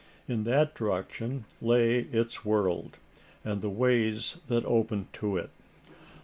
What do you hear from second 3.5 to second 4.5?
the ways